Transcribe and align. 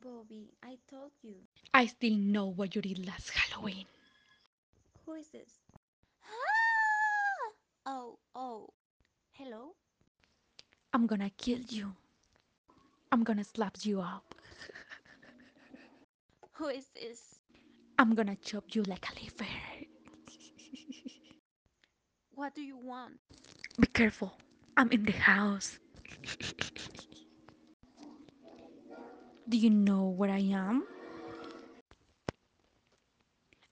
Bobby, 0.00 0.52
I 0.62 0.78
told 0.88 1.12
you. 1.22 1.34
I 1.74 1.86
still 1.86 2.14
know 2.14 2.46
what 2.46 2.74
you 2.74 2.82
did 2.82 3.06
last 3.06 3.30
Halloween. 3.30 3.86
Who 5.06 5.14
is 5.14 5.28
this? 5.28 5.50
Ah! 6.24 6.28
Oh, 7.84 8.18
oh. 8.36 8.68
Hello? 9.32 9.74
I'm 10.92 11.06
gonna 11.08 11.30
kill 11.36 11.58
you. 11.68 11.92
I'm 13.10 13.24
gonna 13.24 13.42
slap 13.44 13.76
you 13.82 14.00
up. 14.00 14.34
Who 16.52 16.68
is 16.68 16.86
this? 16.94 17.40
I'm 17.98 18.14
gonna 18.14 18.36
chop 18.36 18.64
you 18.74 18.82
like 18.84 19.06
a 19.10 19.14
liver. 19.20 19.50
What 22.34 22.54
do 22.54 22.62
you 22.62 22.76
want? 22.76 23.18
Be 23.78 23.86
careful. 23.88 24.32
I'm 24.76 24.90
in 24.90 25.04
the 25.04 25.12
house. 25.12 25.78
Do 29.52 29.58
you 29.58 29.70
know 29.70 30.06
where 30.08 30.30
I 30.30 30.40
am? 30.40 30.84